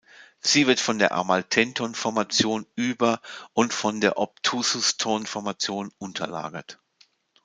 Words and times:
Sie 0.39 0.65
wird 0.65 0.79
von 0.79 0.97
der 0.97 1.11
Amaltheenton-Formation 1.11 2.65
über- 2.75 3.21
und 3.53 3.71
von 3.71 4.01
der 4.01 4.17
Obtususton-Formation 4.17 5.93
unterlagert. 5.99 6.79